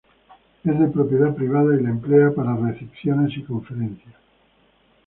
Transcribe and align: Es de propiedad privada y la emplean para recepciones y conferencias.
Es 0.63 0.79
de 0.79 0.87
propiedad 0.87 1.35
privada 1.35 1.75
y 1.79 1.83
la 1.83 1.91
emplean 1.91 2.33
para 2.33 2.55
recepciones 2.57 3.37
y 3.37 3.43
conferencias. 3.43 4.15